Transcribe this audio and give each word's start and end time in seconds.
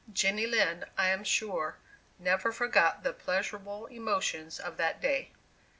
Jenny 0.11 0.47
Lind, 0.47 0.85
I 0.97 1.09
am 1.09 1.23
sure, 1.23 1.77
never 2.17 2.51
forgot 2.51 3.03
the 3.03 3.13
pleasurable 3.13 3.85
emotions 3.85 4.59
of 4.59 4.77
that 4.77 4.99
day. 4.99 5.29